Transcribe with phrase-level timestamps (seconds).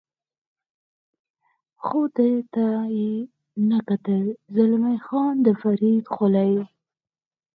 [1.83, 2.65] خو ده ته
[2.97, 3.13] یې
[3.69, 6.53] نه کتل، زلمی خان د فرید خولۍ.